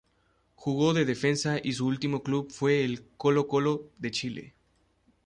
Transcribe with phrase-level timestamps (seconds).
[0.55, 4.55] Jugó de defensa y su último club fue el Colo-Colo de Chile.